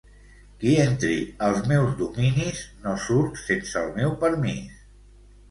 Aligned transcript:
Qui 0.61 0.69
entri 0.85 1.17
als 1.47 1.67
meus 1.71 1.91
dominis 1.99 2.63
no 2.87 2.95
surt 3.05 3.39
sense 3.43 3.79
el 3.85 3.95
meu 4.01 4.19
permís. 4.27 4.83